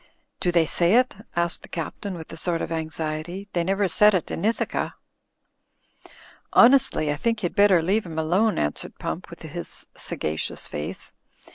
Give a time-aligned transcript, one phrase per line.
[0.39, 3.47] "Do they say it?" asked the Captain, with a sort of anxiety.
[3.53, 4.95] "They never said it in Ithaca."
[6.53, 11.13] "Honestly, I think you'd better leave him alone," answered Pump, with his sagacious face.